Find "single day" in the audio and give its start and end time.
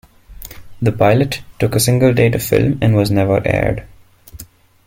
1.79-2.31